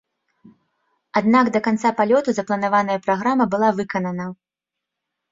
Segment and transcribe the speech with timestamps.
[1.19, 4.25] Аднак, да канца палёту запланаваная праграма была выканана.